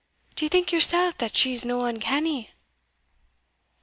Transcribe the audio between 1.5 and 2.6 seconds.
no uncanny?"